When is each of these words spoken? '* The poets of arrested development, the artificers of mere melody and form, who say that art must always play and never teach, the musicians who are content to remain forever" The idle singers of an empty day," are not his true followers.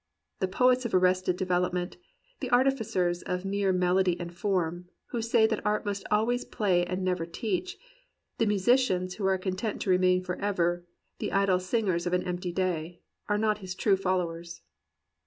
'* 0.21 0.39
The 0.41 0.47
poets 0.47 0.83
of 0.83 0.95
arrested 0.95 1.37
development, 1.37 1.97
the 2.39 2.49
artificers 2.49 3.21
of 3.21 3.45
mere 3.45 3.71
melody 3.71 4.19
and 4.19 4.33
form, 4.35 4.89
who 5.09 5.21
say 5.21 5.45
that 5.45 5.63
art 5.63 5.85
must 5.85 6.05
always 6.09 6.43
play 6.43 6.83
and 6.83 7.03
never 7.05 7.23
teach, 7.23 7.77
the 8.39 8.47
musicians 8.47 9.13
who 9.13 9.27
are 9.27 9.37
content 9.37 9.79
to 9.83 9.91
remain 9.91 10.23
forever" 10.23 10.87
The 11.19 11.31
idle 11.31 11.59
singers 11.59 12.07
of 12.07 12.13
an 12.13 12.23
empty 12.23 12.51
day," 12.51 13.01
are 13.29 13.37
not 13.37 13.59
his 13.59 13.75
true 13.75 13.95
followers. 13.95 14.63